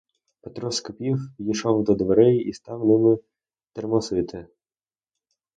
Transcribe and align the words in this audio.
Петро 0.41 0.71
скипів, 0.71 1.19
підійшов 1.37 1.83
до 1.83 1.95
дверей 1.95 2.37
і 2.37 2.53
став 2.53 2.85
ними 2.85 3.17
термосити. 3.73 4.47